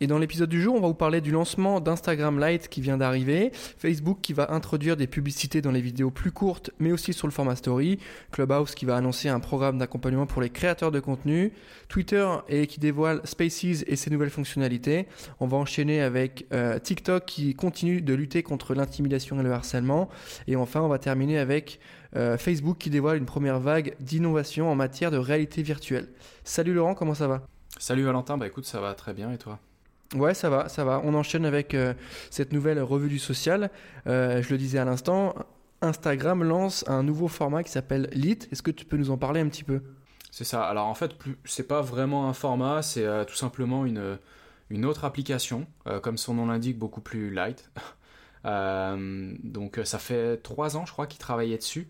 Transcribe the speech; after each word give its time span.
et 0.00 0.06
dans 0.06 0.18
l'épisode 0.18 0.48
du 0.48 0.60
jour, 0.62 0.74
on 0.74 0.80
va 0.80 0.88
vous 0.88 0.94
parler 0.94 1.20
du 1.20 1.30
lancement 1.30 1.80
d'Instagram 1.80 2.44
Lite 2.44 2.68
qui 2.68 2.80
vient 2.80 2.96
d'arriver, 2.96 3.50
Facebook 3.52 4.18
qui 4.22 4.32
va 4.32 4.52
introduire 4.52 4.96
des 4.96 5.06
publicités 5.06 5.60
dans 5.60 5.70
les 5.70 5.80
vidéos 5.80 6.10
plus 6.10 6.32
courtes, 6.32 6.70
mais 6.78 6.92
aussi 6.92 7.12
sur 7.12 7.26
le 7.26 7.32
format 7.32 7.56
story, 7.56 7.98
Clubhouse 8.30 8.74
qui 8.74 8.84
va 8.84 8.96
annoncer 8.96 9.28
un 9.28 9.40
programme 9.40 9.78
d'accompagnement 9.78 10.26
pour 10.26 10.42
les 10.42 10.50
créateurs 10.50 10.90
de 10.90 11.00
contenu, 11.00 11.52
Twitter 11.88 12.26
et 12.48 12.66
qui 12.66 12.80
dévoile 12.80 13.20
Spaces 13.24 13.64
et 13.86 13.96
ses 13.96 14.10
nouvelles 14.10 14.30
fonctionnalités. 14.30 15.06
On 15.40 15.46
va 15.46 15.56
enchaîner 15.56 16.00
avec 16.00 16.46
euh, 16.52 16.78
TikTok 16.78 17.24
qui 17.24 17.54
continue 17.54 18.00
de 18.00 18.14
lutter 18.14 18.42
contre 18.42 18.74
l'intimidation 18.74 19.40
et 19.40 19.42
le 19.42 19.52
harcèlement, 19.52 20.08
et 20.46 20.56
enfin 20.56 20.80
on 20.80 20.88
va 20.88 20.98
terminer 20.98 21.38
avec 21.38 21.80
euh, 22.16 22.38
Facebook 22.38 22.78
qui 22.78 22.90
dévoile 22.90 23.18
une 23.18 23.26
première 23.26 23.60
vague 23.60 23.94
d'innovation 24.00 24.70
en 24.70 24.74
matière 24.74 25.10
de 25.10 25.18
réalité 25.18 25.62
virtuelle. 25.62 26.08
Salut 26.44 26.72
Laurent, 26.72 26.94
comment 26.94 27.14
ça 27.14 27.28
va? 27.28 27.46
Salut 27.78 28.04
Valentin, 28.04 28.38
bah 28.38 28.46
écoute, 28.46 28.64
ça 28.64 28.80
va 28.80 28.94
très 28.94 29.12
bien 29.12 29.30
et 29.30 29.38
toi? 29.38 29.58
Ouais, 30.14 30.32
ça 30.32 30.48
va, 30.48 30.68
ça 30.68 30.84
va. 30.84 31.02
On 31.04 31.12
enchaîne 31.14 31.44
avec 31.44 31.74
euh, 31.74 31.92
cette 32.30 32.52
nouvelle 32.52 32.80
revue 32.80 33.10
du 33.10 33.18
social. 33.18 33.70
Euh, 34.06 34.42
je 34.42 34.50
le 34.50 34.56
disais 34.56 34.78
à 34.78 34.86
l'instant, 34.86 35.34
Instagram 35.82 36.42
lance 36.42 36.82
un 36.88 37.02
nouveau 37.02 37.28
format 37.28 37.62
qui 37.62 37.70
s'appelle 37.70 38.08
Lit. 38.12 38.38
Est-ce 38.50 38.62
que 38.62 38.70
tu 38.70 38.86
peux 38.86 38.96
nous 38.96 39.10
en 39.10 39.18
parler 39.18 39.40
un 39.40 39.48
petit 39.48 39.64
peu? 39.64 39.82
C'est 40.30 40.44
ça. 40.44 40.64
Alors 40.64 40.86
en 40.86 40.94
fait, 40.94 41.12
c'est 41.44 41.68
pas 41.68 41.82
vraiment 41.82 42.28
un 42.28 42.32
format, 42.32 42.80
c'est 42.80 43.04
euh, 43.04 43.24
tout 43.24 43.34
simplement 43.34 43.84
une, 43.84 44.18
une 44.70 44.86
autre 44.86 45.04
application, 45.04 45.66
comme 46.02 46.16
son 46.16 46.34
nom 46.34 46.46
l'indique, 46.46 46.78
beaucoup 46.78 47.02
plus 47.02 47.30
light. 47.30 47.70
donc 48.44 49.78
ça 49.84 49.98
fait 49.98 50.38
trois 50.38 50.78
ans, 50.78 50.86
je 50.86 50.92
crois, 50.92 51.06
qu'il 51.06 51.18
travaillait 51.18 51.58
dessus. 51.58 51.88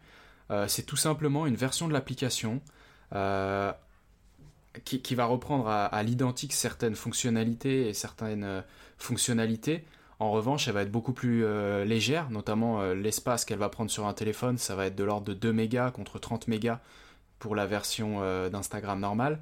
c'est 0.66 0.84
tout 0.84 0.96
simplement 0.96 1.46
une 1.46 1.54
version 1.54 1.86
de 1.86 1.92
l'application 1.92 2.60
qui, 4.84 5.14
va 5.14 5.24
reprendre 5.24 5.68
à, 5.68 6.02
l'identique 6.02 6.52
certaines 6.52 6.94
fonctionnalités 6.94 7.88
et 7.88 7.94
certaines 7.94 8.44
euh, 8.44 8.60
fonctionnalités. 8.98 9.84
En 10.18 10.30
revanche, 10.30 10.68
elle 10.68 10.74
va 10.74 10.82
être 10.82 10.90
beaucoup 10.90 11.12
plus 11.12 11.44
euh, 11.44 11.84
légère, 11.84 12.30
notamment 12.30 12.80
euh, 12.80 12.94
l'espace 12.94 13.44
qu'elle 13.44 13.58
va 13.58 13.68
prendre 13.68 13.90
sur 13.90 14.06
un 14.06 14.14
téléphone, 14.14 14.58
ça 14.58 14.74
va 14.74 14.86
être 14.86 14.96
de 14.96 15.04
l'ordre 15.04 15.26
de 15.26 15.34
2 15.34 15.52
mégas 15.52 15.90
contre 15.90 16.18
30 16.18 16.48
mégas 16.48 16.80
pour 17.38 17.54
la 17.54 17.66
version 17.66 18.20
d'Instagram 18.50 18.98
normale. 18.98 19.38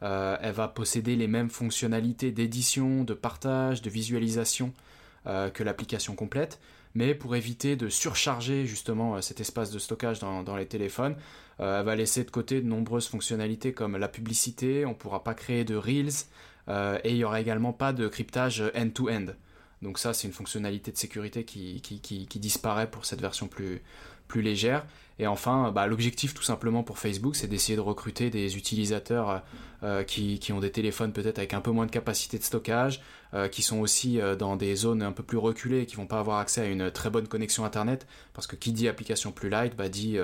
elle 0.00 0.52
va 0.52 0.66
posséder 0.66 1.14
les 1.14 1.28
mêmes 1.28 1.48
fonctionnalités 1.48 2.32
d'édition, 2.32 3.04
de 3.04 3.14
partage, 3.14 3.82
de 3.82 3.88
visualisation 3.88 4.72
que 5.24 5.62
l'application 5.62 6.16
complète 6.16 6.58
mais 6.96 7.14
pour 7.14 7.36
éviter 7.36 7.76
de 7.76 7.90
surcharger 7.90 8.66
justement 8.66 9.16
euh, 9.16 9.20
cet 9.20 9.38
espace 9.38 9.70
de 9.70 9.78
stockage 9.78 10.18
dans, 10.18 10.56
les 10.56 10.66
téléphones, 10.66 11.14
euh, 11.60 11.80
elle 11.80 11.84
va 11.84 11.94
laisser 11.94 12.24
de 12.24 12.30
côté 12.30 12.62
de 12.62 12.66
nombreuses 12.66 13.06
fonctionnalités 13.06 13.74
comme 13.74 13.98
la 13.98 14.08
publicité, 14.08 14.86
on 14.86 14.90
ne 14.90 14.94
pourra 14.94 15.22
pas 15.22 15.34
créer 15.34 15.64
de 15.64 15.76
Reels, 15.76 16.24
euh, 16.68 16.98
et 17.04 17.10
il 17.10 17.16
n'y 17.16 17.24
aura 17.24 17.40
également 17.40 17.74
pas 17.74 17.92
de 17.92 18.08
cryptage 18.08 18.62
end-to-end. 18.74 19.26
Donc 19.82 19.98
ça, 19.98 20.14
c'est 20.14 20.26
une 20.26 20.32
fonctionnalité 20.32 20.90
de 20.90 20.96
sécurité 20.96 21.44
qui, 21.44 21.82
qui, 21.82 22.38
disparaît 22.40 22.90
pour 22.90 23.04
cette 23.04 23.20
version 23.20 23.46
plus, 23.46 23.82
plus 24.28 24.42
légère. 24.42 24.84
Et 25.18 25.26
enfin, 25.26 25.72
bah, 25.72 25.86
l'objectif 25.86 26.34
tout 26.34 26.42
simplement 26.42 26.82
pour 26.82 26.98
Facebook, 26.98 27.36
c'est 27.36 27.46
d'essayer 27.46 27.76
de 27.76 27.80
recruter 27.80 28.28
des 28.28 28.56
utilisateurs 28.58 29.42
euh, 29.82 30.02
qui, 30.02 30.52
ont 30.52 30.60
des 30.60 30.70
téléphones 30.70 31.12
peut-être 31.12 31.38
avec 31.38 31.54
un 31.54 31.60
peu 31.60 31.70
moins 31.70 31.86
de 31.86 31.90
capacité 31.90 32.38
de 32.38 32.42
stockage, 32.42 33.00
euh, 33.32 33.48
qui 33.48 33.62
sont 33.62 33.80
aussi 33.80 34.20
euh, 34.20 34.36
dans 34.36 34.56
des 34.56 34.74
zones 34.74 35.02
un 35.02 35.12
peu 35.12 35.22
plus 35.22 35.38
reculées 35.38 35.80
et 35.80 35.86
qui 35.86 35.96
vont 35.96 36.06
pas 36.06 36.18
avoir 36.18 36.38
accès 36.38 36.60
à 36.60 36.66
une 36.66 36.90
très 36.90 37.08
bonne 37.08 37.28
connexion 37.28 37.64
Internet, 37.64 38.06
parce 38.34 38.46
que 38.46 38.56
qui 38.56 38.72
dit 38.72 38.88
application 38.88 39.32
plus 39.32 39.48
light, 39.48 39.74
bah, 39.76 39.88
dit 39.88 40.18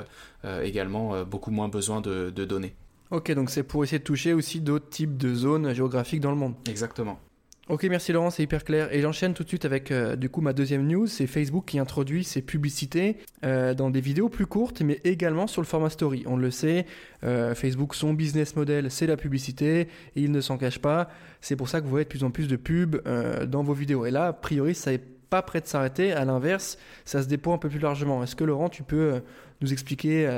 également 0.62 1.24
beaucoup 1.24 1.50
moins 1.50 1.68
besoin 1.68 2.00
de, 2.00 2.30
de 2.30 2.44
données. 2.44 2.74
Ok, 3.10 3.32
donc 3.32 3.50
c'est 3.50 3.62
pour 3.62 3.84
essayer 3.84 3.98
de 3.98 4.04
toucher 4.04 4.32
aussi 4.32 4.60
d'autres 4.60 4.88
types 4.88 5.16
de 5.16 5.34
zones 5.34 5.74
géographiques 5.74 6.20
dans 6.20 6.30
le 6.30 6.36
monde. 6.36 6.54
Exactement. 6.68 7.18
Ok, 7.68 7.84
merci 7.84 8.12
Laurent, 8.12 8.30
c'est 8.30 8.42
hyper 8.42 8.64
clair. 8.64 8.92
Et 8.92 9.00
j'enchaîne 9.00 9.34
tout 9.34 9.44
de 9.44 9.48
suite 9.48 9.64
avec 9.64 9.92
euh, 9.92 10.16
du 10.16 10.28
coup 10.28 10.40
ma 10.40 10.52
deuxième 10.52 10.84
news, 10.84 11.06
c'est 11.06 11.28
Facebook 11.28 11.64
qui 11.66 11.78
introduit 11.78 12.24
ses 12.24 12.42
publicités 12.42 13.18
euh, 13.44 13.72
dans 13.72 13.88
des 13.88 14.00
vidéos 14.00 14.28
plus 14.28 14.46
courtes, 14.46 14.82
mais 14.82 15.00
également 15.04 15.46
sur 15.46 15.62
le 15.62 15.66
format 15.66 15.88
story. 15.88 16.24
On 16.26 16.36
le 16.36 16.50
sait, 16.50 16.86
euh, 17.22 17.54
Facebook, 17.54 17.94
son 17.94 18.14
business 18.14 18.56
model, 18.56 18.90
c'est 18.90 19.06
la 19.06 19.16
publicité, 19.16 19.82
et 19.82 19.88
il 20.16 20.32
ne 20.32 20.40
s'en 20.40 20.58
cache 20.58 20.80
pas. 20.80 21.08
C'est 21.40 21.54
pour 21.54 21.68
ça 21.68 21.78
que 21.78 21.84
vous 21.84 21.90
voyez 21.90 22.04
de 22.04 22.08
plus 22.08 22.24
en 22.24 22.32
plus 22.32 22.48
de 22.48 22.56
pubs 22.56 23.00
dans 23.46 23.62
vos 23.62 23.74
vidéos. 23.74 24.06
Et 24.06 24.10
là, 24.10 24.26
a 24.26 24.32
priori, 24.32 24.74
ça 24.74 24.90
n'est 24.90 25.00
pas 25.30 25.42
prêt 25.42 25.60
de 25.60 25.66
s'arrêter. 25.66 26.12
À 26.12 26.24
l'inverse, 26.24 26.78
ça 27.04 27.22
se 27.22 27.28
déploie 27.28 27.54
un 27.54 27.58
peu 27.58 27.68
plus 27.68 27.78
largement. 27.78 28.24
Est-ce 28.24 28.34
que 28.34 28.44
Laurent, 28.44 28.70
tu 28.70 28.82
peux 28.82 29.22
nous 29.60 29.72
expliquer 29.72 30.28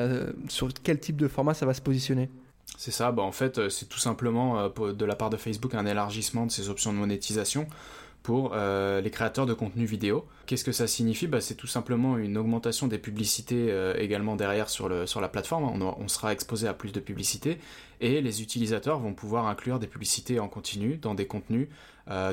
sur 0.49 0.69
quel 0.83 1.01
type 1.01 1.17
de 1.17 1.29
format 1.29 1.55
ça 1.55 1.65
va 1.65 1.73
se 1.73 1.83
positionner? 1.83 2.29
C'est 2.77 2.91
ça, 2.91 3.13
bah 3.13 3.23
en 3.23 3.33
fait, 3.33 3.59
euh, 3.59 3.69
c'est 3.69 3.87
tout 3.87 3.99
simplement 3.99 4.59
euh, 4.59 4.93
de 4.93 5.05
la 5.05 5.15
part 5.15 5.31
de 5.31 5.37
Facebook 5.37 5.75
un 5.75 5.87
élargissement 5.87 6.47
de 6.47 6.51
ses 6.51 6.69
options 6.69 6.93
de 6.93 6.99
monétisation 6.99 7.67
pour 8.23 8.53
euh, 8.55 9.01
les 9.01 9.11
créateurs 9.11 9.47
de 9.47 9.55
contenu 9.55 9.85
vidéo. 9.85 10.27
Qu'est-ce 10.47 10.65
que 10.65 10.73
ça 10.73 10.87
signifie? 10.87 11.27
Bah, 11.27 11.41
C'est 11.41 11.55
tout 11.55 11.67
simplement 11.67 12.19
une 12.19 12.37
augmentation 12.37 12.87
des 12.89 12.99
publicités 12.99 13.69
également 13.99 14.35
derrière 14.35 14.71
sur, 14.71 14.89
la 14.89 15.29
plateforme. 15.29 15.65
On, 15.83 16.09
sera 16.09 16.33
exposé 16.33 16.67
à 16.67 16.75
plus 16.75 16.93
de 16.93 17.01
publicités 17.01 17.59
et 18.01 18.23
les 18.23 18.43
utilisateurs 18.43 18.99
vont 18.99 19.13
pouvoir 19.13 19.47
inclure 19.47 19.79
des 19.79 19.87
publicités 19.87 20.41
en 20.41 20.49
continu 20.49 20.97
dans 20.97 21.15
des 21.15 21.27
contenus 21.27 21.69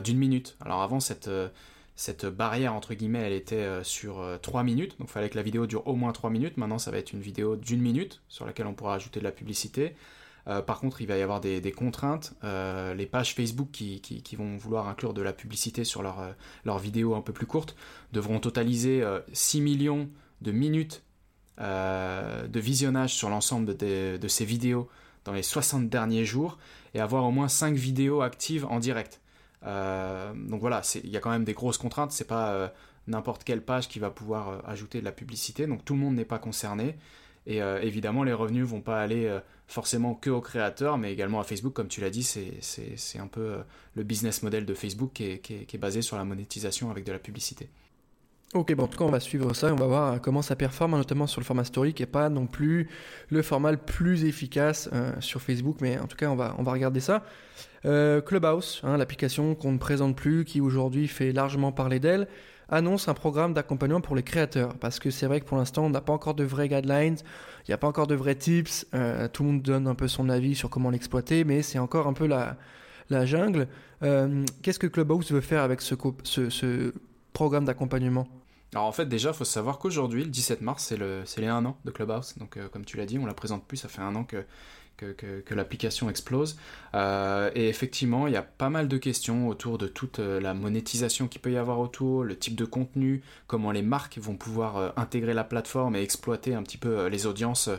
d'une 0.01 0.17
minute. 0.17 0.55
Alors 0.61 0.81
avant, 0.81 1.01
cette, 1.01 1.29
cette 1.97 2.25
barrière, 2.25 2.73
entre 2.73 2.93
guillemets, 2.93 3.23
elle 3.23 3.33
était 3.33 3.83
sur 3.83 4.25
3 4.41 4.63
minutes, 4.63 4.97
donc 4.97 5.09
il 5.09 5.11
fallait 5.11 5.29
que 5.29 5.37
la 5.37 5.43
vidéo 5.43 5.67
dure 5.67 5.85
au 5.87 5.95
moins 5.95 6.13
3 6.13 6.29
minutes. 6.29 6.55
Maintenant, 6.55 6.79
ça 6.79 6.91
va 6.91 6.99
être 6.99 7.11
une 7.11 7.21
vidéo 7.21 7.57
d'une 7.57 7.81
minute 7.81 8.21
sur 8.29 8.45
laquelle 8.45 8.67
on 8.67 8.73
pourra 8.73 8.95
ajouter 8.95 9.19
de 9.19 9.25
la 9.25 9.31
publicité. 9.31 9.93
Euh, 10.47 10.61
par 10.61 10.79
contre, 10.79 11.01
il 11.01 11.07
va 11.07 11.17
y 11.17 11.21
avoir 11.21 11.41
des, 11.41 11.71
contraintes. 11.71 12.33
Euh, 12.43 12.93
les 12.93 13.05
pages 13.05 13.35
Facebook 13.35 13.69
qui, 13.71 14.35
vont 14.37 14.57
vouloir 14.57 14.87
inclure 14.87 15.13
de 15.13 15.21
la 15.21 15.33
publicité 15.33 15.83
sur 15.83 16.01
leurs 16.01 16.35
leur 16.65 16.77
euh, 16.77 16.79
vidéos 16.79 17.15
un 17.15 17.21
peu 17.21 17.33
plus 17.33 17.45
courtes 17.45 17.75
devront 18.11 18.39
totaliser 18.39 19.03
6 19.33 19.61
millions 19.61 20.09
de 20.41 20.51
minutes 20.51 21.03
de 21.57 22.59
visionnage 22.59 23.13
sur 23.13 23.29
l'ensemble 23.29 23.77
de, 23.77 24.27
ces 24.27 24.45
vidéos 24.45 24.89
dans 25.25 25.33
les 25.33 25.43
60 25.43 25.89
derniers 25.89 26.25
jours 26.25 26.57
et 26.93 26.99
avoir 26.99 27.23
au 27.25 27.31
moins 27.31 27.47
5 27.47 27.75
vidéos 27.75 28.21
actives 28.21 28.65
en 28.65 28.79
direct. 28.79 29.21
donc 29.63 30.59
voilà, 30.59 30.81
il 31.03 31.09
y 31.09 31.17
a 31.17 31.19
quand 31.19 31.29
même 31.29 31.43
des 31.43 31.53
grosses 31.53 31.77
contraintes. 31.77 32.11
C'est 32.11 32.27
pas 32.27 32.73
n'importe 33.07 33.43
quelle 33.43 33.61
page 33.61 33.87
qui 33.87 33.99
va 33.99 34.09
pouvoir 34.09 34.67
ajouter 34.67 34.99
de 34.99 35.05
la 35.05 35.11
publicité. 35.11 35.67
Donc 35.67 35.85
tout 35.85 35.93
le 35.93 35.99
monde 35.99 36.15
n'est 36.15 36.25
pas 36.25 36.39
concerné. 36.39 36.97
Et 37.45 37.57
évidemment, 37.57 38.23
les 38.23 38.33
revenus 38.33 38.65
vont 38.65 38.81
pas 38.81 38.99
aller 38.99 39.39
forcément 39.71 40.15
que 40.15 40.29
aux 40.29 40.41
créateurs, 40.41 40.97
mais 40.97 41.13
également 41.13 41.39
à 41.39 41.43
Facebook, 41.43 41.73
comme 41.73 41.87
tu 41.87 42.01
l'as 42.01 42.09
dit, 42.09 42.23
c'est 42.23 43.19
un 43.19 43.27
peu 43.27 43.41
euh, 43.41 43.57
le 43.95 44.03
business 44.03 44.43
model 44.43 44.65
de 44.65 44.73
Facebook 44.73 45.11
qui 45.13 45.23
est, 45.23 45.77
basé 45.77 46.01
sur 46.01 46.17
la 46.17 46.25
monétisation 46.25 46.91
avec 46.91 47.05
de 47.05 47.11
la 47.11 47.19
publicité. 47.19 47.69
Ok, 48.53 48.75
bon, 48.75 48.83
en 48.83 48.87
tout 48.87 48.97
cas, 48.97 49.05
on 49.05 49.11
va 49.11 49.21
suivre 49.21 49.53
ça 49.53 49.69
et 49.69 49.71
on 49.71 49.77
va 49.77 49.87
voir 49.87 50.21
comment 50.21 50.41
ça 50.41 50.57
performe, 50.57 50.97
notamment 50.97 51.25
sur 51.25 51.39
le 51.39 51.45
format 51.45 51.63
story, 51.63 51.93
qui 51.93 52.01
n'est 52.01 52.07
pas 52.07 52.27
non 52.27 52.47
plus 52.47 52.89
le 53.29 53.41
format 53.41 53.71
le 53.71 53.77
plus 53.77 54.25
efficace 54.25 54.89
sur 55.21 55.41
Facebook, 55.41 55.77
mais 55.79 55.97
en 55.97 56.07
tout 56.07 56.17
cas, 56.17 56.27
on 56.27 56.35
va, 56.35 56.53
on 56.57 56.63
va 56.63 56.73
regarder 56.73 56.99
ça. 56.99 57.23
Clubhouse, 57.83 58.81
hein, 58.83 58.97
l'application 58.97 59.55
qu'on 59.55 59.71
ne 59.71 59.77
présente 59.77 60.17
plus, 60.17 60.43
qui 60.43 60.59
aujourd'hui 60.59 61.07
fait 61.07 61.31
largement 61.31 61.71
parler 61.71 62.01
d'elle, 62.01 62.27
annonce 62.71 63.07
un 63.07 63.13
programme 63.13 63.53
d'accompagnement 63.53 64.01
pour 64.01 64.15
les 64.15 64.23
créateurs. 64.23 64.73
Parce 64.75 64.99
que 64.99 65.11
c'est 65.11 65.27
vrai 65.27 65.41
que 65.41 65.45
pour 65.45 65.57
l'instant, 65.57 65.85
on 65.85 65.89
n'a 65.89 66.01
pas 66.01 66.13
encore 66.13 66.33
de 66.33 66.43
vrais 66.43 66.69
guidelines, 66.69 67.17
il 67.67 67.69
n'y 67.69 67.73
a 67.73 67.77
pas 67.77 67.87
encore 67.87 68.07
de 68.07 68.15
vrais 68.15 68.35
tips. 68.35 68.87
Euh, 68.95 69.27
tout 69.27 69.43
le 69.43 69.49
monde 69.49 69.61
donne 69.61 69.87
un 69.87 69.95
peu 69.95 70.07
son 70.07 70.29
avis 70.29 70.55
sur 70.55 70.69
comment 70.69 70.89
l'exploiter, 70.89 71.43
mais 71.43 71.61
c'est 71.61 71.79
encore 71.79 72.07
un 72.07 72.13
peu 72.13 72.25
la, 72.25 72.57
la 73.09 73.25
jungle. 73.25 73.67
Euh, 74.01 74.43
qu'est-ce 74.63 74.79
que 74.79 74.87
Clubhouse 74.87 75.31
veut 75.31 75.41
faire 75.41 75.61
avec 75.61 75.81
ce, 75.81 75.95
ce, 76.23 76.49
ce 76.49 76.93
programme 77.33 77.65
d'accompagnement? 77.65 78.27
Alors 78.73 78.85
en 78.85 78.91
fait 78.93 79.05
déjà, 79.05 79.29
il 79.31 79.35
faut 79.35 79.43
savoir 79.43 79.77
qu'aujourd'hui, 79.79 80.23
le 80.23 80.29
17 80.29 80.61
mars, 80.61 80.85
c'est 80.85 80.95
le, 80.97 81.23
les 81.37 81.47
1 81.47 81.65
an 81.65 81.77
de 81.83 81.91
Clubhouse. 81.91 82.37
Donc 82.37 82.55
euh, 82.55 82.69
comme 82.69 82.85
tu 82.85 82.95
l'as 82.97 83.05
dit, 83.05 83.19
on 83.19 83.25
la 83.25 83.33
présente 83.33 83.65
plus, 83.65 83.77
ça 83.77 83.89
fait 83.89 84.01
un 84.01 84.15
an 84.15 84.23
que, 84.23 84.45
que, 85.01 85.53
l'application 85.53 86.09
explose. 86.09 86.57
Euh, 86.93 87.51
et 87.55 87.67
effectivement, 87.69 88.27
il 88.27 88.33
y 88.33 88.37
a 88.37 88.41
pas 88.41 88.69
mal 88.69 88.87
de 88.87 88.97
questions 88.97 89.47
autour 89.47 89.77
de 89.77 89.87
toute 89.87 90.19
euh, 90.19 90.39
la 90.39 90.53
monétisation 90.53 91.27
qu'il 91.27 91.41
peut 91.41 91.51
y 91.51 91.57
avoir 91.57 91.79
autour, 91.79 92.23
le 92.23 92.37
type 92.37 92.55
de 92.55 92.65
contenu, 92.65 93.21
comment 93.47 93.71
les 93.71 93.81
marques 93.81 94.17
vont 94.17 94.35
pouvoir 94.35 94.77
euh, 94.77 94.89
intégrer 94.95 95.33
la 95.33 95.43
plateforme 95.43 95.95
et 95.95 96.01
exploiter 96.01 96.53
un 96.53 96.63
petit 96.63 96.77
peu 96.77 97.07
les 97.07 97.25
audiences 97.25 97.69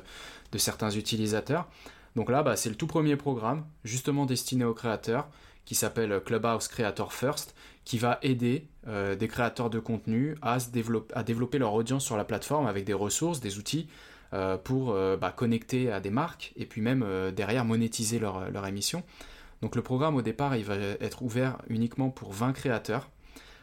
de 0.52 0.58
certains 0.58 0.90
utilisateurs. 0.90 1.68
Donc 2.16 2.30
là, 2.30 2.42
bah, 2.42 2.56
c'est 2.56 2.68
le 2.68 2.76
tout 2.76 2.86
premier 2.86 3.16
programme, 3.16 3.64
justement 3.84 4.26
destiné 4.26 4.64
aux 4.64 4.74
créateurs, 4.74 5.28
qui 5.64 5.74
s'appelle 5.74 6.20
Clubhouse 6.24 6.68
Creator 6.68 7.12
First, 7.12 7.54
qui 7.84 7.96
va 7.98 8.18
aider 8.22 8.66
des 8.86 9.28
créateurs 9.28 9.70
de 9.70 9.78
contenu 9.78 10.36
à, 10.42 10.58
se 10.58 10.70
développer, 10.70 11.14
à 11.14 11.22
développer 11.22 11.58
leur 11.58 11.72
audience 11.72 12.04
sur 12.04 12.16
la 12.16 12.24
plateforme 12.24 12.66
avec 12.66 12.84
des 12.84 12.92
ressources, 12.92 13.40
des 13.40 13.58
outils 13.58 13.88
pour 14.64 14.94
bah, 15.20 15.32
connecter 15.34 15.90
à 15.92 16.00
des 16.00 16.10
marques 16.10 16.52
et 16.56 16.66
puis 16.66 16.80
même 16.80 17.04
derrière 17.34 17.64
monétiser 17.64 18.18
leur, 18.18 18.66
émission. 18.66 19.02
Donc 19.60 19.76
le 19.76 19.82
programme 19.82 20.16
au 20.16 20.22
départ, 20.22 20.56
il 20.56 20.64
va 20.64 20.76
être 20.76 21.22
ouvert 21.22 21.58
uniquement 21.68 22.10
pour 22.10 22.32
20 22.32 22.52
créateurs. 22.52 23.08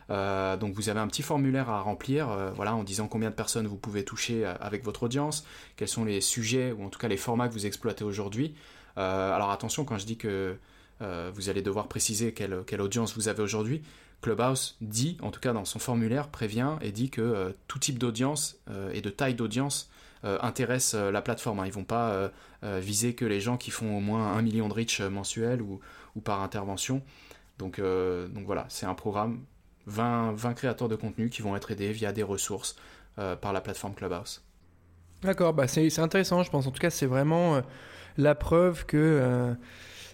Euh, 0.10 0.58
donc 0.58 0.74
vous 0.74 0.90
avez 0.90 1.00
un 1.00 1.08
petit 1.08 1.22
formulaire 1.22 1.70
à 1.70 1.82
remplir, 1.82 2.30
euh, 2.30 2.52
voilà, 2.52 2.76
en 2.76 2.84
disant 2.84 3.08
combien 3.08 3.30
de 3.30 3.36
personnes 3.36 3.68
vous 3.68 3.78
pouvez 3.78 4.04
toucher 4.04 4.46
euh, 4.46 4.54
avec 4.60 4.84
votre 4.84 5.04
audience, 5.04 5.46
quels 5.76 5.88
sont 5.88 6.04
les 6.04 6.22
sujets 6.22 6.72
ou 6.72 6.84
en 6.84 6.90
tout 6.90 7.00
cas 7.00 7.08
les 7.08 7.18
formats 7.18 7.48
que 7.48 7.54
vous 7.54 7.66
exploitez 7.66 8.04
aujourd'hui. 8.04 8.56
alors 8.96 9.52
attention 9.52 9.86
quand 9.86 9.98
je 9.98 10.06
dis 10.06 10.18
que 10.18 10.58
vous 11.00 11.50
allez 11.50 11.62
devoir 11.62 11.88
préciser 11.88 12.34
quelle 12.34 12.82
audience 12.82 13.16
vous 13.16 13.28
avez 13.30 13.42
aujourd'hui. 13.42 13.82
Clubhouse 14.22 14.76
dit, 14.82 15.18
en 15.22 15.32
tout 15.32 15.40
cas 15.40 15.54
dans 15.54 15.64
son 15.64 15.80
formulaire, 15.80 16.28
prévient 16.28 16.76
et 16.82 16.92
dit 16.92 17.10
que 17.10 17.56
tout 17.68 17.80
type 17.80 17.98
d'audience 17.98 18.60
et 18.94 19.02
de 19.02 19.10
taille 19.10 19.36
d'audience 19.36 19.90
intéresse 20.24 20.94
la 20.94 21.22
plateforme. 21.22 21.60
Hein. 21.60 21.66
Ils 21.66 21.74
vont 21.74 21.84
pas 21.84 22.32
viser 22.64 23.16
que 23.16 23.26
les 23.26 23.40
gens 23.40 23.58
qui 23.58 23.72
font 23.72 23.98
au 23.98 24.00
moins 24.00 24.34
un 24.34 24.42
million 24.42 24.68
de 24.68 24.74
reach 24.74 25.02
mensuels 25.02 25.62
ou, 25.62 25.80
par 26.24 26.42
intervention. 26.42 27.02
Donc, 27.58 27.80
voilà, 27.80 28.66
c'est 28.70 28.86
un 28.86 28.96
programme 28.96 29.40
20, 29.90 30.34
20 30.34 30.54
créateurs 30.54 30.88
de 30.88 30.96
contenu 30.96 31.30
qui 31.30 31.42
vont 31.42 31.56
être 31.56 31.72
aidés 31.72 31.92
via 31.92 32.12
des 32.12 32.24
ressources 32.24 32.76
euh, 33.18 33.36
par 33.36 33.52
la 33.54 33.60
plateforme 33.60 33.94
Clubhouse. 33.96 34.42
D'accord, 35.24 35.54
bah 35.54 35.68
c'est 35.68 36.00
intéressant, 36.00 36.44
je 36.44 36.50
pense. 36.50 36.68
En 36.68 36.72
tout 36.72 36.80
cas, 36.80 36.90
c'est 36.90 37.06
vraiment 37.06 37.56
euh, 37.56 37.62
la 38.18 38.36
preuve 38.36 38.86
que 38.86 38.96
euh, 38.98 39.54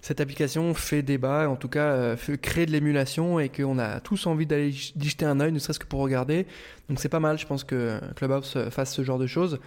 cette 0.01 0.21
application 0.21 0.73
fait 0.73 1.03
débat, 1.03 1.47
en 1.49 1.55
tout 1.55 1.67
cas 1.67 2.15
créer 2.41 2.65
de 2.65 2.71
l'émulation 2.71 3.39
et 3.39 3.49
qu'on 3.49 3.77
a 3.77 3.99
tous 3.99 4.25
envie 4.27 4.45
d'aller 4.45 4.71
jeter 4.71 5.25
un 5.25 5.39
œil, 5.39 5.51
ne 5.51 5.59
serait-ce 5.59 5.79
que 5.79 5.85
pour 5.85 5.99
regarder. 5.99 6.47
Donc 6.89 6.99
c'est 6.99 7.09
pas 7.09 7.19
mal, 7.19 7.37
je 7.37 7.45
pense 7.45 7.63
que 7.63 7.99
Clubhouse 8.15 8.57
fasse 8.69 8.93
ce 8.93 9.03
genre 9.03 9.19
de 9.19 9.27
choses. 9.27 9.59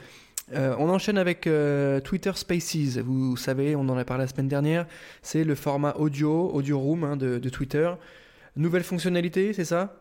On 0.54 0.88
enchaîne 0.88 1.18
avec 1.18 1.48
Twitter 2.04 2.32
Spaces. 2.34 2.98
Vous 2.98 3.36
savez, 3.36 3.76
on 3.76 3.88
en 3.88 3.96
a 3.96 4.04
parlé 4.04 4.24
la 4.24 4.28
semaine 4.28 4.48
dernière. 4.48 4.86
C'est 5.22 5.44
le 5.44 5.54
format 5.54 5.94
audio, 5.96 6.50
audio 6.52 6.78
room 6.78 7.04
hein, 7.04 7.16
de, 7.16 7.48
Twitter. 7.48 7.90
Nouvelle 8.56 8.82
fonctionnalité, 8.82 9.52
c'est 9.52 9.64
ça? 9.64 10.00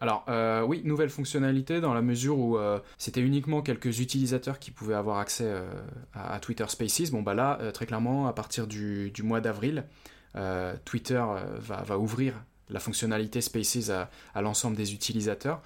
Alors 0.00 0.24
euh, 0.28 0.62
oui, 0.62 0.82
nouvelle 0.84 1.10
fonctionnalité 1.10 1.80
dans 1.80 1.94
la 1.94 2.02
mesure 2.02 2.38
où 2.38 2.56
euh, 2.56 2.78
c'était 2.98 3.20
uniquement 3.20 3.62
quelques 3.62 3.98
utilisateurs 4.00 4.58
qui 4.58 4.70
pouvaient 4.70 4.94
avoir 4.94 5.18
accès 5.18 5.46
euh, 5.46 5.68
à, 6.14 6.38
Twitter 6.38 6.64
Spaces. 6.68 7.10
Bon 7.10 7.22
bah 7.22 7.34
là, 7.34 7.58
très 7.72 7.86
clairement, 7.86 8.28
à 8.28 8.32
partir 8.32 8.66
du, 8.66 9.12
mois 9.22 9.40
d'avril, 9.40 9.84
Twitter 10.84 11.22
va, 11.58 11.98
ouvrir 11.98 12.34
la 12.68 12.78
fonctionnalité 12.78 13.40
Spaces 13.40 13.90
à, 13.90 14.42
l'ensemble 14.42 14.76
des 14.76 14.94
utilisateurs. 14.94 15.60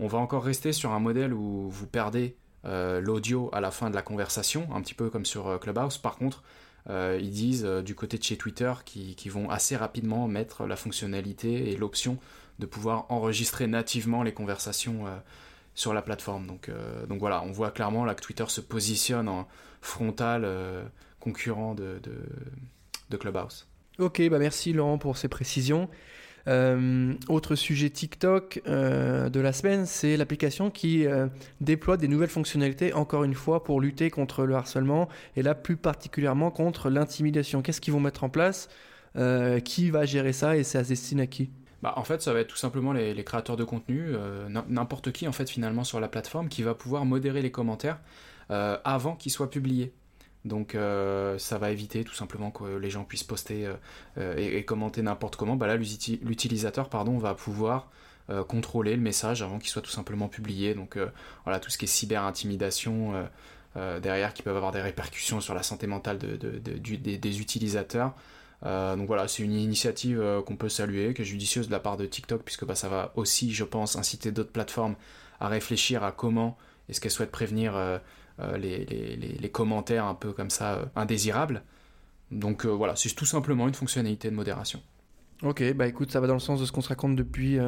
On 0.00 0.08
va 0.08 0.18
encore 0.18 0.44
rester 0.44 0.72
sur 0.72 0.92
un 0.92 1.00
modèle 1.00 1.32
où 1.32 1.70
vous 1.70 1.86
perdez 1.86 2.36
l'audio 2.66 3.48
à 3.52 3.60
la 3.60 3.70
fin 3.70 3.90
de 3.90 3.94
la 3.94 4.02
conversation, 4.02 4.68
un 4.74 4.80
petit 4.80 4.94
peu 4.94 5.08
comme 5.08 5.24
sur 5.24 5.58
Clubhouse. 5.60 5.98
Par 5.98 6.16
contre, 6.16 6.42
ils 6.88 7.30
disent 7.30 7.64
du 7.64 7.94
côté 7.94 8.18
de 8.18 8.22
chez 8.22 8.36
Twitter 8.36 8.72
qu'ils 8.84 9.30
vont 9.30 9.48
assez 9.50 9.76
rapidement 9.76 10.26
mettre 10.28 10.66
la 10.66 10.76
fonctionnalité 10.76 11.70
et 11.70 11.76
l'option 11.76 12.18
de 12.58 12.66
pouvoir 12.66 13.06
enregistrer 13.10 13.66
nativement 13.66 14.22
les 14.22 14.32
conversations 14.32 15.06
euh, 15.06 15.16
sur 15.74 15.92
la 15.92 16.02
plateforme. 16.02 16.46
Donc, 16.46 16.68
euh, 16.68 17.04
voilà, 17.10 17.42
on 17.42 17.52
voit 17.52 17.70
clairement 17.70 18.06
que 18.14 18.20
Twitter 18.20 18.44
se 18.48 18.60
positionne 18.60 19.28
en 19.28 19.46
frontal 19.80 20.42
euh, 20.44 20.84
concurrent 21.20 21.74
de, 21.74 22.00
de, 23.10 23.16
Clubhouse. 23.16 23.66
Ok, 23.98 24.20
bah 24.28 24.38
merci 24.38 24.74
Laurent 24.74 24.98
pour 24.98 25.16
ces 25.16 25.28
précisions. 25.28 25.88
Autre 26.46 27.54
sujet 27.54 27.90
TikTok 27.90 28.62
de 28.66 29.40
la 29.40 29.52
semaine, 29.52 29.86
c'est 29.86 30.16
l'application 30.16 30.70
qui 30.70 31.06
déploie 31.60 31.96
des 31.96 32.08
nouvelles 32.08 32.28
fonctionnalités, 32.28 32.92
encore 32.92 33.24
une 33.24 33.34
fois, 33.34 33.64
pour 33.64 33.80
lutter 33.80 34.10
contre 34.10 34.44
le 34.44 34.54
harcèlement 34.54 35.08
et 35.36 35.42
là 35.42 35.54
plus 35.54 35.76
particulièrement 35.76 36.50
contre 36.50 36.88
l'intimidation. 36.90 37.62
Qu'est-ce 37.62 37.80
qu'ils 37.80 37.92
vont 37.92 38.00
mettre 38.00 38.24
en 38.24 38.28
place? 38.28 38.68
Qui 39.64 39.90
va 39.90 40.04
gérer 40.04 40.32
ça 40.32 40.56
et 40.56 40.62
c'est 40.62 40.78
à 40.78 40.82
destination 40.82 41.24
à 41.24 41.26
qui? 41.26 41.50
Bah, 41.82 41.92
en 41.96 42.04
fait, 42.04 42.22
ça 42.22 42.32
va 42.32 42.40
être 42.40 42.48
tout 42.48 42.56
simplement 42.56 42.92
les, 42.92 43.22
créateurs 43.24 43.56
de 43.56 43.64
contenu, 43.64 44.06
euh, 44.08 44.48
n'importe 44.48 45.12
qui 45.12 45.28
en 45.28 45.32
fait 45.32 45.48
finalement 45.48 45.84
sur 45.84 46.00
la 46.00 46.08
plateforme, 46.08 46.48
qui 46.48 46.62
va 46.62 46.74
pouvoir 46.74 47.04
modérer 47.04 47.42
les 47.42 47.50
commentaires 47.50 48.00
euh, 48.50 48.78
avant 48.84 49.14
qu'ils 49.14 49.32
soient 49.32 49.50
publiés. 49.50 49.92
Donc 50.46 50.74
euh, 50.74 51.38
ça 51.38 51.58
va 51.58 51.70
éviter 51.70 52.04
tout 52.04 52.14
simplement 52.14 52.50
que 52.50 52.64
les 52.64 52.90
gens 52.90 53.04
puissent 53.04 53.24
poster 53.24 53.70
et, 54.16 54.64
commenter 54.64 55.02
n'importe 55.02 55.36
comment. 55.36 55.56
Bah 55.56 55.66
là, 55.66 55.76
l'utilisateur 55.76 56.88
pardon 56.88 57.18
va 57.18 57.34
pouvoir 57.34 57.90
contrôler 58.48 58.96
le 58.96 59.02
message 59.02 59.42
avant 59.42 59.58
qu'il 59.58 59.68
soit 59.68 59.82
tout 59.82 59.90
simplement 59.90 60.28
publié. 60.28 60.74
Donc 60.74 60.98
voilà, 61.44 61.60
tout 61.60 61.70
ce 61.70 61.78
qui 61.78 61.84
est 61.84 61.88
cyber 61.88 62.24
intimidation 62.24 63.12
derrière 63.74 64.34
qui 64.34 64.42
peuvent 64.42 64.56
avoir 64.56 64.72
des 64.72 64.80
répercussions 64.80 65.40
sur 65.40 65.54
la 65.54 65.62
santé 65.62 65.86
mentale 65.86 66.18
des 66.18 67.40
utilisateurs. 67.40 68.14
Euh, 68.64 68.96
donc 68.96 69.06
voilà, 69.06 69.28
c'est 69.28 69.42
une 69.42 69.52
initiative 69.52 70.20
euh, 70.20 70.42
qu'on 70.42 70.56
peut 70.56 70.68
saluer, 70.68 71.12
qui 71.14 71.22
est 71.22 71.24
judicieuse 71.24 71.66
de 71.66 71.72
la 71.72 71.80
part 71.80 71.96
de 71.96 72.06
TikTok, 72.06 72.42
puisque 72.42 72.64
bah, 72.64 72.74
ça 72.74 72.88
va 72.88 73.12
aussi, 73.16 73.52
je 73.52 73.64
pense, 73.64 73.96
inciter 73.96 74.32
d'autres 74.32 74.52
plateformes 74.52 74.96
à 75.40 75.48
réfléchir 75.48 76.04
à 76.04 76.12
comment 76.12 76.56
est-ce 76.88 77.00
qu'elles 77.00 77.10
souhaitent 77.10 77.32
prévenir 77.32 77.74
euh, 78.40 78.56
les, 78.58 79.50
commentaires 79.50 80.04
un 80.04 80.14
peu 80.14 80.32
comme 80.32 80.50
ça 80.50 80.90
indésirables. 80.94 81.62
Donc 82.30 82.66
voilà, 82.66 82.96
c'est 82.96 83.14
tout 83.14 83.24
simplement 83.24 83.68
une 83.68 83.74
fonctionnalité 83.74 84.30
de 84.30 84.34
modération. 84.34 84.82
Ok, 85.42 85.62
bah 85.74 85.86
écoute, 85.86 86.10
ça 86.10 86.20
va 86.20 86.26
dans 86.26 86.34
le 86.34 86.40
sens 86.40 86.60
de 86.60 86.66
ce 86.66 86.72
qu'on 86.72 86.80
se 86.80 86.88
raconte 86.88 87.14
depuis 87.14 87.58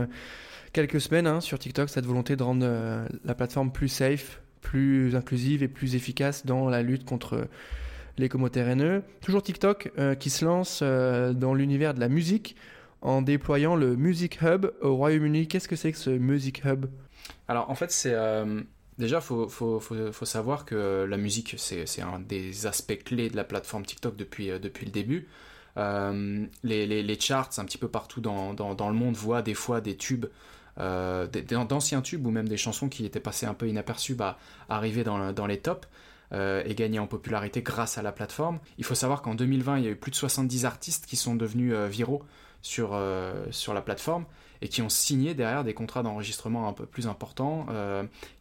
quelques 0.72 1.00
semaines 1.00 1.26
hein, 1.26 1.40
sur 1.40 1.58
TikTok, 1.58 1.88
cette 1.88 2.06
volonté 2.06 2.34
de 2.34 2.42
rendre 2.42 2.66
la 3.24 3.34
plateforme 3.34 3.70
plus 3.70 3.88
safe, 3.88 4.40
plus 4.60 5.14
inclusive 5.14 5.62
et 5.62 5.68
plus 5.68 5.94
efficace 5.94 6.44
dans 6.44 6.68
la 6.68 6.82
lutte 6.82 7.04
contre 7.04 7.48
les 8.18 8.28
commentaires 8.28 8.68
haineux. 8.68 9.02
Toujours 9.20 9.42
TikTok 9.42 9.92
euh, 9.98 10.14
qui 10.14 10.30
se 10.30 10.44
lance 10.44 10.80
euh, 10.82 11.32
dans 11.32 11.54
l'univers 11.54 11.94
de 11.94 12.00
la 12.00 12.08
musique 12.08 12.56
en 13.00 13.22
déployant 13.22 13.76
le 13.76 13.96
Music 13.96 14.40
Hub 14.42 14.66
au 14.82 14.96
Royaume-Uni. 14.96 15.46
Qu'est-ce 15.46 15.68
que 15.68 15.76
c'est 15.76 15.92
que 15.92 15.98
ce 15.98 16.10
Music 16.10 16.62
Hub? 16.64 16.86
Alors 17.46 17.70
en 17.70 17.74
fait, 17.74 17.92
c'est 17.92 18.14
euh, 18.98 19.02
déjà 19.02 19.20
faut, 19.20 19.48
faut, 19.48 20.24
savoir 20.24 20.64
que 20.64 21.06
la 21.08 21.16
musique 21.16 21.54
c'est 21.58 22.02
un 22.02 22.18
des 22.18 22.66
aspects 22.66 23.02
clés 23.04 23.30
de 23.30 23.36
la 23.36 23.44
plateforme 23.44 23.84
TikTok 23.84 24.16
depuis, 24.16 24.48
depuis 24.60 24.86
le 24.86 24.92
début. 24.92 25.28
les, 25.76 26.86
les, 26.86 27.20
charts 27.20 27.50
un 27.58 27.64
petit 27.64 27.78
peu 27.78 27.88
partout 27.88 28.20
dans, 28.20 28.52
le 28.52 28.94
monde 28.94 29.14
voient 29.14 29.42
des 29.42 29.54
fois 29.54 29.80
des 29.80 29.96
tubes 29.96 30.26
d'anciens 30.76 32.02
tubes 32.02 32.26
ou 32.26 32.30
même 32.30 32.48
des 32.48 32.56
chansons 32.56 32.88
qui 32.88 33.04
étaient 33.04 33.20
passées 33.20 33.46
un 33.46 33.54
peu 33.54 33.68
inaperçues 33.68 34.14
bah, 34.14 34.38
arriver 34.68 35.04
dans, 35.04 35.46
les 35.46 35.58
tops. 35.58 35.88
Euh, 36.34 36.62
et 36.66 36.74
gagner 36.74 36.98
en 36.98 37.06
popularité 37.06 37.62
grâce 37.62 37.96
à 37.96 38.02
la 38.02 38.12
plateforme. 38.12 38.58
Il 38.76 38.84
faut 38.84 38.94
savoir 38.94 39.22
qu'en 39.22 39.34
2020, 39.34 39.78
il 39.78 39.84
y 39.84 39.86
a 39.86 39.90
eu 39.90 39.96
plus 39.96 40.10
de 40.10 40.16
70 40.16 40.66
artistes 40.66 41.06
qui 41.06 41.16
sont 41.16 41.34
devenus 41.34 41.72
euh, 41.74 41.86
viraux 41.88 42.22
sur, 42.68 42.90
euh, 42.92 43.46
sur 43.50 43.72
la 43.72 43.80
plateforme 43.80 44.26
et 44.60 44.68
qui 44.68 44.82
ont 44.82 44.88
signé 44.88 45.34
derrière 45.34 45.64
des 45.64 45.72
contrats 45.72 46.02
d'enregistrement 46.02 46.68
un 46.68 46.72
peu 46.72 46.84
plus 46.84 47.06
importants. 47.06 47.66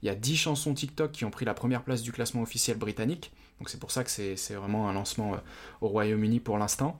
il 0.01 0.05
y 0.05 0.09
a 0.09 0.15
10 0.15 0.35
chansons 0.35 0.73
TikTok 0.73 1.11
qui 1.11 1.25
ont 1.25 1.29
pris 1.29 1.45
la 1.45 1.53
première 1.53 1.83
place 1.83 2.01
du 2.01 2.11
classement 2.11 2.41
officiel 2.41 2.75
britannique. 2.75 3.31
Donc 3.59 3.69
c'est 3.69 3.79
pour 3.79 3.91
ça 3.91 4.03
que 4.03 4.09
c'est 4.09 4.53
vraiment 4.55 4.89
un 4.89 4.93
lancement 4.93 5.37
au 5.81 5.87
Royaume-Uni 5.87 6.39
pour 6.39 6.57
l'instant. 6.57 6.99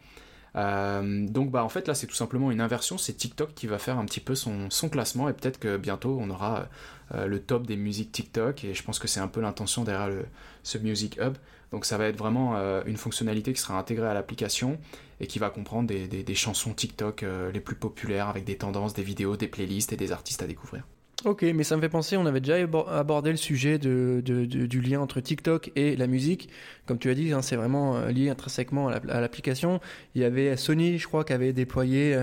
donc 0.53 1.49
bah 1.49 1.63
en 1.63 1.69
fait 1.69 1.87
là 1.87 1.95
c'est 1.95 2.05
tout 2.05 2.15
simplement 2.15 2.51
une 2.51 2.61
inversion, 2.61 2.99
c'est 2.99 3.13
TikTok 3.13 3.55
qui 3.55 3.65
va 3.65 3.79
faire 3.79 3.97
un 3.97 4.05
petit 4.05 4.19
peu 4.19 4.35
son, 4.35 4.69
classement 4.91 5.27
et 5.29 5.33
peut-être 5.33 5.57
que 5.57 5.77
bientôt 5.77 6.19
on 6.21 6.29
aura 6.29 6.67
euh, 7.13 7.25
le 7.25 7.39
top 7.39 7.65
des 7.65 7.77
musiques 7.77 8.11
TikTok 8.11 8.65
et 8.65 8.73
je 8.73 8.83
pense 8.83 8.99
que 8.99 9.07
c'est 9.07 9.21
un 9.21 9.29
peu 9.29 9.39
l'intention 9.39 9.83
derrière 9.83 10.09
le, 10.09 10.25
ce 10.63 10.77
Music 10.77 11.17
Hub. 11.21 11.37
Donc 11.71 11.85
ça 11.85 11.97
va 11.97 12.05
être 12.05 12.17
vraiment 12.17 12.57
euh, 12.57 12.81
une 12.85 12.97
fonctionnalité 12.97 13.53
qui 13.53 13.61
sera 13.61 13.77
intégrée 13.77 14.07
à 14.07 14.13
l'application 14.13 14.77
et 15.19 15.27
qui 15.27 15.39
va 15.39 15.49
comprendre 15.49 15.87
des, 15.87 16.07
des, 16.07 16.35
chansons 16.35 16.73
TikTok 16.73 17.23
euh, 17.23 17.51
les 17.51 17.59
plus 17.59 17.75
populaires 17.75 18.27
avec 18.27 18.43
des 18.43 18.55
tendances, 18.55 18.93
des 18.93 19.03
vidéos, 19.03 19.35
des 19.35 19.47
playlists 19.47 19.93
et 19.93 19.97
des 19.97 20.11
artistes 20.11 20.43
à 20.43 20.47
découvrir. 20.47 20.83
Ok, 21.25 21.41
mais 21.41 21.63
ça 21.63 21.75
me 21.75 21.81
fait 21.81 21.89
penser, 21.89 22.15
on 22.15 22.27
avait 22.27 22.41
déjà 22.41 22.57
abordé 22.91 23.31
le 23.31 23.37
sujet 23.37 23.79
de, 23.79 24.21
de, 24.23 24.45
du 24.45 24.81
lien 24.81 25.01
entre 25.01 25.19
TikTok 25.19 25.71
et 25.75 25.95
la 25.95 26.05
musique. 26.05 26.49
Comme 26.85 26.99
tu 26.99 27.09
as 27.09 27.15
dit, 27.15 27.33
hein, 27.33 27.41
c'est 27.41 27.55
vraiment 27.55 28.05
lié 28.05 28.29
intrinsèquement 28.29 28.89
à 28.89 29.19
l'application. 29.19 29.79
Il 30.13 30.21
y 30.21 30.25
avait 30.25 30.55
Sony, 30.57 30.99
je 30.99 31.07
crois, 31.07 31.23
qui 31.23 31.33
avait 31.33 31.53
déployé 31.53 32.15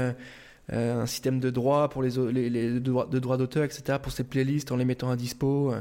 euh, 0.73 1.03
un 1.03 1.07
système 1.07 1.41
de 1.41 1.51
droit 1.51 1.91
pour 1.91 2.03
les, 2.03 2.11
les, 2.33 2.49
les 2.49 2.71
de 2.71 3.19
droits 3.19 3.37
d'auteur, 3.37 3.65
etc. 3.65 3.99
pour 4.03 4.13
ces 4.13 4.25
playlists 4.25 4.73
en 4.73 4.77
les 4.77 4.87
mettant 4.87 5.11
à 5.11 5.17
dispo. 5.17 5.73
Euh, 5.73 5.81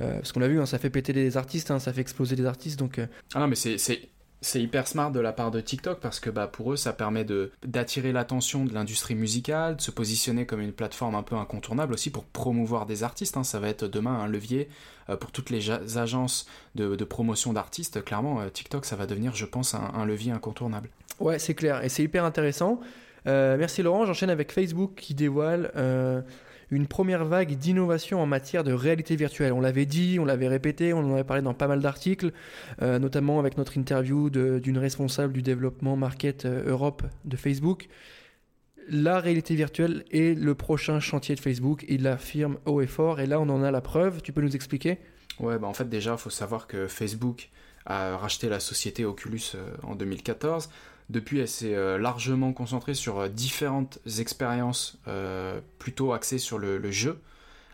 euh, 0.00 0.14
parce 0.14 0.32
qu'on 0.32 0.40
l'a 0.40 0.48
vu, 0.48 0.60
hein, 0.60 0.66
ça 0.66 0.78
fait 0.78 0.90
péter 0.90 1.12
les 1.12 1.36
artistes, 1.36 1.70
hein, 1.70 1.78
ça 1.78 1.92
fait 1.92 2.00
exploser 2.00 2.34
les 2.34 2.46
artistes. 2.46 2.78
Donc, 2.78 3.00
Ah 3.34 3.40
non, 3.40 3.46
mais 3.46 3.54
c'est 3.54 4.08
c'est 4.40 4.60
hyper 4.62 4.86
smart 4.86 5.10
de 5.10 5.20
la 5.20 5.32
part 5.32 5.50
de 5.50 5.60
TikTok 5.60 6.00
parce 6.00 6.20
que 6.20 6.30
bah, 6.30 6.46
pour 6.46 6.72
eux, 6.72 6.76
ça 6.76 6.92
permet 6.92 7.26
d'attirer 7.64 8.12
l'attention 8.12 8.64
de 8.64 8.72
l'industrie 8.72 9.14
musicale, 9.14 9.76
de 9.76 9.80
se 9.80 9.90
positionner 9.90 10.46
comme 10.46 10.60
une 10.60 10.72
plateforme 10.72 11.14
un 11.14 11.22
peu 11.22 11.36
incontournable 11.36 11.92
aussi 11.94 12.10
pour 12.10 12.24
promouvoir 12.24 12.86
des 12.86 13.02
artistes. 13.02 13.36
Hein. 13.36 13.44
Ça 13.44 13.58
va 13.58 13.68
être 13.68 13.86
demain 13.86 14.14
un 14.14 14.28
levier 14.28 14.68
pour 15.20 15.32
toutes 15.32 15.50
les 15.50 15.70
agences 15.98 16.46
de, 16.74 17.04
promotion 17.04 17.52
d'artistes. 17.52 18.04
Clairement, 18.04 18.48
TikTok, 18.50 18.84
ça 18.84 18.94
va 18.94 19.06
devenir, 19.06 19.34
je 19.34 19.46
pense, 19.46 19.74
un, 19.74 20.04
levier 20.04 20.32
incontournable. 20.32 20.90
Ouais, 21.18 21.38
c'est 21.38 21.54
clair 21.54 21.82
et 21.82 21.88
c'est 21.88 22.02
hyper 22.04 22.24
intéressant. 22.24 22.80
Euh, 23.26 23.56
merci 23.58 23.82
Laurent. 23.82 24.06
J'enchaîne 24.06 24.30
avec 24.30 24.52
Facebook 24.52 24.92
qui 24.96 25.14
dévoile 25.14 25.70
euh, 25.76 26.22
une 26.70 26.86
première 26.86 27.24
vague 27.24 27.56
d'innovation 27.56 28.20
en 28.20 28.26
matière 28.26 28.64
de 28.64 28.72
réalité 28.72 29.16
virtuelle. 29.16 29.52
On 29.52 29.60
l'avait 29.60 29.86
dit, 29.86 30.18
on 30.20 30.24
l'avait 30.24 30.48
répété, 30.48 30.92
on 30.92 31.00
en 31.00 31.12
avait 31.14 31.24
parlé 31.24 31.42
dans 31.42 31.54
pas 31.54 31.68
mal 31.68 31.80
d'articles, 31.80 32.32
euh, 32.82 32.98
notamment 32.98 33.38
avec 33.38 33.56
notre 33.56 33.76
interview 33.76 34.30
d'une 34.30 34.78
responsable 34.78 35.32
du 35.32 35.42
développement 35.42 35.96
market 35.96 36.44
euh, 36.44 36.68
Europe 36.68 37.02
de 37.24 37.36
Facebook. 37.36 37.88
La 38.90 39.20
réalité 39.20 39.54
virtuelle 39.54 40.04
est 40.10 40.38
le 40.38 40.54
prochain 40.54 40.98
chantier 40.98 41.34
de 41.34 41.40
Facebook, 41.40 41.84
il 41.88 42.02
l'affirme 42.02 42.58
haut 42.64 42.80
et 42.80 42.86
fort, 42.86 43.20
et 43.20 43.26
là 43.26 43.38
on 43.38 43.48
en 43.50 43.62
a 43.62 43.70
la 43.70 43.82
preuve. 43.82 44.22
Tu 44.22 44.32
peux 44.32 44.40
nous 44.40 44.56
expliquer? 44.56 44.98
Ouais, 45.40 45.58
bah 45.58 45.68
en 45.68 45.74
fait 45.74 45.88
déjà, 45.88 46.12
il 46.12 46.18
faut 46.18 46.30
savoir 46.30 46.66
que 46.66 46.88
Facebook 46.88 47.50
a 47.84 48.16
racheté 48.16 48.48
la 48.48 48.60
société 48.60 49.04
Oculus 49.04 49.52
euh, 49.54 49.74
en 49.82 49.94
2014. 49.94 50.68
Depuis, 51.10 51.38
elle 51.38 51.48
s'est 51.48 51.74
euh, 51.74 51.98
largement 51.98 52.52
concentrée 52.52 52.94
sur 52.94 53.18
euh, 53.18 53.28
différentes 53.28 53.98
expériences 54.18 54.98
plutôt 55.78 56.12
axées 56.12 56.38
sur 56.38 56.58
le, 56.58 56.90
jeu. 56.90 57.20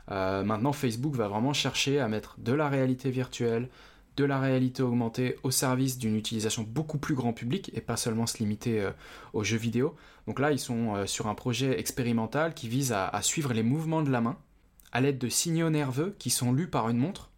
maintenant, 0.08 0.72
Facebook 0.72 1.14
va 1.14 1.28
vraiment 1.28 1.52
chercher 1.52 2.00
à 2.00 2.08
mettre 2.08 2.36
de 2.38 2.52
la 2.52 2.68
réalité 2.68 3.10
virtuelle, 3.10 3.68
de 4.16 4.24
la 4.24 4.38
réalité 4.38 4.82
augmentée 4.82 5.36
au 5.42 5.50
service 5.50 5.98
d'une 5.98 6.16
utilisation 6.16 6.62
beaucoup 6.62 6.98
plus 6.98 7.14
grand 7.14 7.32
public 7.32 7.70
et 7.74 7.80
pas 7.80 7.96
seulement 7.96 8.26
se 8.26 8.38
limiter 8.38 8.88
aux 9.32 9.42
jeux 9.42 9.56
vidéo. 9.56 9.96
Donc 10.28 10.38
là, 10.38 10.52
ils 10.52 10.60
sont 10.60 11.06
sur 11.06 11.26
un 11.26 11.34
projet 11.34 11.78
expérimental 11.78 12.54
qui 12.54 12.68
vise 12.68 12.92
à 12.92 13.20
suivre 13.22 13.52
les 13.52 13.64
mouvements 13.64 14.02
de 14.02 14.10
la 14.10 14.20
main 14.20 14.36
à 14.94 15.00
l'aide 15.00 15.18
de 15.18 15.28
signaux 15.28 15.70
nerveux 15.70 16.14
qui 16.18 16.30
sont 16.30 16.52
lus 16.52 16.68
par 16.68 16.88
une 16.88 16.98
montre 16.98 17.30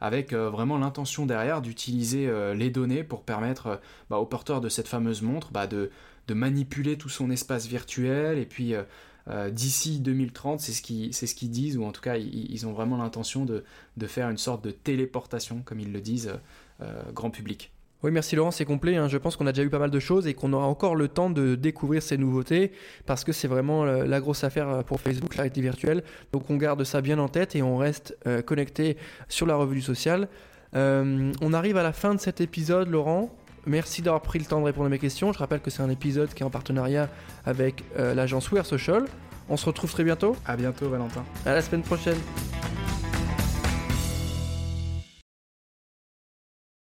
avec 0.00 0.32
euh, 0.32 0.50
vraiment 0.50 0.78
l'intention 0.78 1.26
derrière 1.26 1.60
d'utiliser 1.60 2.28
euh, 2.28 2.54
les 2.54 2.70
données 2.70 3.04
pour 3.04 3.22
permettre 3.22 3.66
euh, 3.66 3.76
bah, 4.10 4.18
au 4.18 4.26
porteur 4.26 4.60
de 4.60 4.68
cette 4.68 4.88
fameuse 4.88 5.22
montre 5.22 5.50
bah, 5.50 5.66
de, 5.66 5.90
manipuler 6.30 6.98
tout 6.98 7.08
son 7.08 7.30
espace 7.30 7.66
virtuel 7.66 8.36
et 8.36 8.44
puis 8.44 8.74
d'ici 9.50 9.98
2030 9.98 10.60
c'est 10.60 10.72
ce 10.72 10.82
qu'ils 10.82 11.14
ce 11.14 11.24
qu'ils 11.34 11.50
disent 11.50 11.78
ou 11.78 11.84
en 11.84 11.90
tout 11.90 12.02
cas 12.02 12.18
ils, 12.18 12.66
ont 12.66 12.74
vraiment 12.74 12.98
l'intention 12.98 13.46
de, 13.46 13.64
faire 14.06 14.28
une 14.28 14.36
sorte 14.36 14.62
de 14.62 14.70
téléportation 14.70 15.62
comme 15.64 15.80
ils 15.80 15.90
le 15.90 16.02
disent 16.02 16.34
grand 17.14 17.30
public. 17.30 17.72
Oui, 18.04 18.12
merci 18.12 18.36
Laurent, 18.36 18.52
c'est 18.52 18.64
complet. 18.64 18.96
Hein. 18.96 19.08
Je 19.08 19.18
pense 19.18 19.36
qu'on 19.36 19.46
a 19.48 19.52
déjà 19.52 19.66
eu 19.66 19.70
pas 19.70 19.80
mal 19.80 19.90
de 19.90 19.98
choses 19.98 20.28
et 20.28 20.34
qu'on 20.34 20.52
aura 20.52 20.66
encore 20.66 20.94
le 20.94 21.08
temps 21.08 21.30
de 21.30 21.56
découvrir 21.56 22.00
ces 22.00 22.16
nouveautés 22.16 22.70
parce 23.06 23.24
que 23.24 23.32
c'est 23.32 23.48
vraiment 23.48 23.84
euh, 23.84 24.04
la 24.04 24.20
grosse 24.20 24.44
affaire 24.44 24.68
euh, 24.68 24.82
pour 24.82 25.00
Facebook, 25.00 25.34
la 25.34 25.42
réalité 25.42 25.60
virtuelle. 25.62 26.04
Donc 26.32 26.48
on 26.48 26.56
garde 26.56 26.84
ça 26.84 27.00
bien 27.00 27.18
en 27.18 27.28
tête 27.28 27.56
et 27.56 27.62
on 27.62 27.76
reste 27.76 28.16
euh, 28.28 28.40
connecté 28.40 28.96
sur 29.28 29.46
la 29.46 29.56
revue 29.56 29.76
du 29.76 29.82
social. 29.82 30.28
on 30.74 31.52
arrive 31.52 31.76
à 31.76 31.82
la 31.82 31.92
fin 31.92 32.14
de 32.14 32.20
cet 32.20 32.40
épisode, 32.40 32.88
Laurent. 32.88 33.34
Merci 33.66 34.00
d'avoir 34.00 34.22
pris 34.22 34.38
le 34.38 34.44
temps 34.44 34.60
de 34.60 34.66
répondre 34.66 34.86
à 34.86 34.90
mes 34.90 35.00
questions. 35.00 35.32
Je 35.32 35.38
rappelle 35.38 35.60
que 35.60 35.70
c'est 35.70 35.82
un 35.82 35.90
épisode 35.90 36.32
qui 36.32 36.44
est 36.44 36.46
en 36.46 36.50
partenariat 36.50 37.08
avec 37.44 37.82
l'agence 37.96 38.50
Wear 38.52 38.64
Social. 38.64 39.06
On 39.48 39.56
se 39.56 39.66
retrouve 39.66 39.90
très 39.90 40.04
bientôt. 40.04 40.36
À 40.46 40.56
bientôt, 40.56 40.88
Valentin. 40.88 41.24
À 41.44 41.54
la 41.54 41.62
semaine 41.62 41.82
prochaine. 41.82 42.18